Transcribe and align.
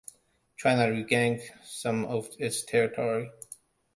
China 0.57 0.89
regained 0.89 1.41
some 1.63 2.05
of 2.05 2.27
its 2.39 2.63
territory. 2.63 3.29